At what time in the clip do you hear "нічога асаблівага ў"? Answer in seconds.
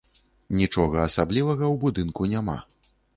0.61-1.75